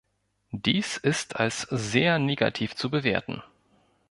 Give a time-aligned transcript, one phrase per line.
[0.55, 3.43] Dies ist als sehr negativ zu bewerten.